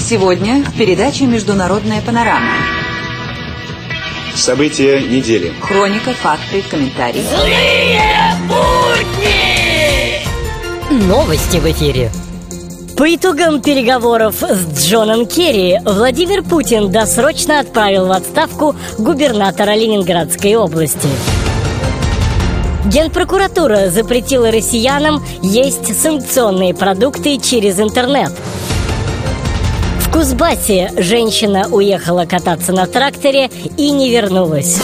[0.00, 2.52] Сегодня в передаче «Международная панорама».
[4.34, 5.52] События недели.
[5.60, 7.22] Хроника, факты, комментарии.
[7.22, 8.00] Злые
[8.48, 9.46] будни!
[11.06, 12.10] Новости в эфире.
[12.96, 21.08] По итогам переговоров с Джоном Керри Владимир Путин досрочно отправил в отставку губернатора Ленинградской области.
[22.86, 28.32] Генпрокуратура запретила россиянам есть санкционные продукты через интернет.
[30.10, 34.80] В Кузбассе женщина уехала кататься на тракторе и не вернулась.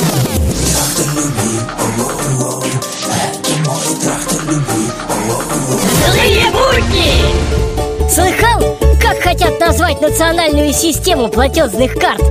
[6.07, 8.09] Злые будни!
[8.09, 8.61] Слыхал,
[9.03, 12.23] как хотят назвать национальную систему платежных карт?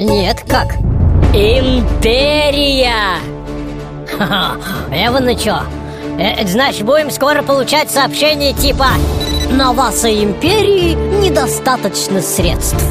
[0.00, 0.74] Нет, как?
[1.32, 3.20] Империя!
[4.18, 4.56] Ха-ха,
[4.90, 5.60] Эван, ну чё?
[6.18, 8.88] Э, это значит, будем скоро получать сообщения типа
[9.50, 12.82] «На вашей империи недостаточно средств»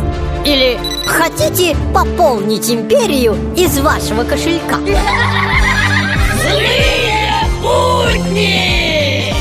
[0.46, 4.78] Или «Хотите пополнить империю из вашего кошелька?»
[6.42, 9.34] Злые будни!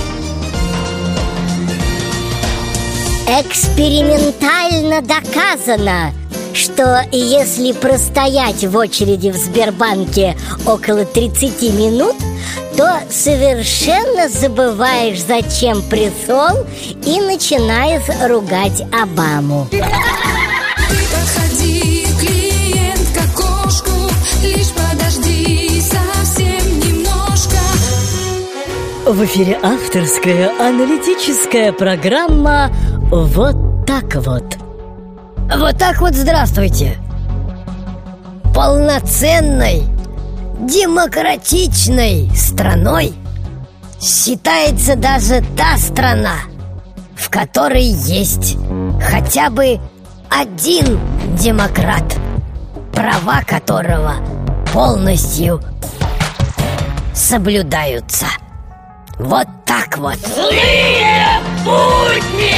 [3.29, 6.13] Экспериментально доказано,
[6.55, 12.15] что если простоять в очереди в Сбербанке около 30 минут,
[12.77, 16.67] то совершенно забываешь, зачем пришел,
[17.05, 19.69] и начинаешь ругать Обаму.
[21.15, 23.91] Подходи, клиент, к окошку
[24.43, 27.57] Лишь подожди совсем немножко
[29.07, 32.71] В эфире авторская аналитическая программа
[33.11, 34.45] «Вот так вот».
[35.57, 36.97] Вот так вот здравствуйте
[38.55, 39.83] Полноценной,
[40.61, 43.15] демократичной страной
[44.01, 46.37] Считается даже та страна,
[47.17, 48.57] в которой есть
[49.03, 49.81] хотя бы
[50.31, 50.99] один
[51.39, 52.05] демократ
[52.93, 54.17] Права которого
[54.73, 55.61] полностью
[57.15, 58.27] соблюдаются
[59.19, 62.54] Вот так вот Злые будни!